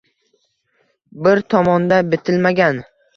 Bir 1.27 1.41
tomonda 1.55 1.99
bitilmagan 2.15 2.81